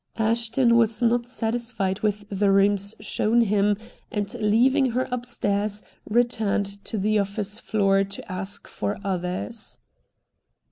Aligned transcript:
Ashton 0.17 0.77
was 0.77 1.03
not 1.03 1.27
satisfied 1.27 1.99
with 1.99 2.25
the 2.31 2.49
rooms 2.51 2.95
shown 2.99 3.41
him, 3.41 3.77
and 4.11 4.33
leaving 4.41 4.93
her 4.93 5.07
upstairs 5.11 5.83
returned 6.09 6.65
to 6.85 6.97
the 6.97 7.19
office 7.19 7.59
floor 7.59 8.03
to 8.03 8.31
ask 8.31 8.67
for 8.67 8.97
others. 9.03 9.77